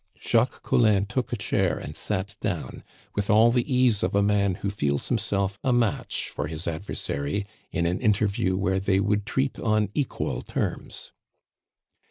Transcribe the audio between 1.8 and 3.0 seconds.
sat down,